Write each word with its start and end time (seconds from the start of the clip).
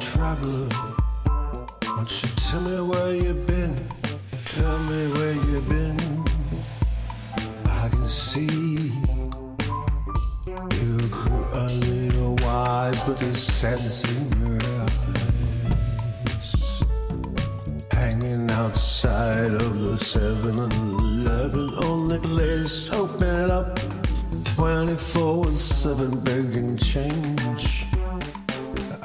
Traveler. 0.00 0.68
Won't 1.86 2.22
you 2.22 2.28
tell 2.36 2.60
me 2.62 2.80
where 2.80 3.14
you've 3.14 3.46
been? 3.46 3.76
Tell 4.56 4.78
me 4.80 5.06
where 5.12 5.34
you've 5.34 5.68
been. 5.68 5.96
I 7.66 7.88
can 7.88 8.08
see 8.08 8.92
you 10.46 11.08
grew 11.08 11.44
a 11.54 11.66
little 11.86 12.34
wise, 12.42 13.00
but 13.04 13.18
there's 13.18 13.40
sadness 13.40 14.02
in 14.04 14.32
your 14.42 14.60
eyes. 14.80 16.82
Hanging 17.92 18.50
outside 18.50 19.52
of 19.54 19.80
the 19.80 19.96
7 19.96 20.58
Eleven, 20.58 21.70
oh, 21.74 21.84
only 21.84 22.18
place 22.18 22.90
open 22.92 23.48
up 23.48 23.78
24 24.56 25.52
7 25.52 26.18
begging 26.24 26.76
change. 26.78 27.86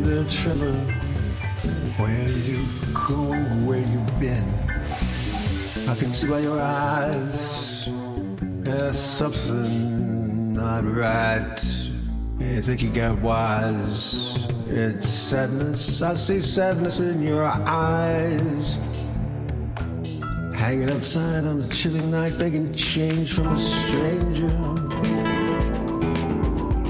There, 0.00 0.24
traveler. 0.24 0.72
Where 1.98 2.28
you 2.28 2.56
going? 3.06 3.66
Where 3.66 3.78
you 3.78 4.00
been? 4.18 4.42
I 5.86 5.94
can 5.94 6.14
see 6.14 6.30
by 6.30 6.38
your 6.38 6.58
eyes 6.58 7.90
there's 8.40 8.98
something 8.98 10.54
not 10.54 10.84
right. 10.84 11.60
You 12.38 12.62
think 12.62 12.82
you 12.82 12.90
got 12.90 13.18
wise. 13.18 14.48
It's 14.66 15.06
sadness. 15.06 16.00
I 16.00 16.14
see 16.14 16.40
sadness 16.40 17.00
in 17.00 17.22
your 17.22 17.44
eyes. 17.44 18.78
Hanging 20.54 20.90
outside 20.90 21.44
on 21.44 21.60
a 21.60 21.68
chilly 21.68 22.00
night, 22.00 22.38
begging 22.38 22.72
change 22.72 23.34
from 23.34 23.48
a 23.48 23.58
stranger. 23.58 24.48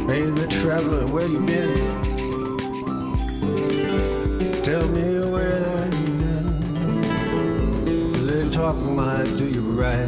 Hey, 0.07 0.23
the 0.23 0.47
traveler, 0.49 1.07
where 1.09 1.27
you 1.27 1.41
been? 1.41 2.12
Tell 4.63 4.87
me 4.89 5.19
where 5.33 5.65
been. 5.91 6.45
Little 8.27 8.51
talk 8.51 8.77
might 8.83 9.35
do 9.37 9.47
you 9.49 9.63
right. 9.83 10.07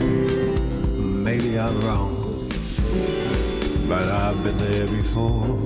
Maybe 1.27 1.58
I'm 1.58 1.80
wrong, 1.84 2.14
but 3.88 4.08
I've 4.08 4.42
been 4.44 4.56
there 4.58 4.86
before. 4.86 5.56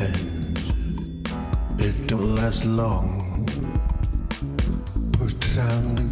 And 0.00 0.58
it 1.80 2.06
don't 2.06 2.36
last 2.36 2.64
long. 2.64 3.18
Put 5.18 5.40
time 5.40 6.10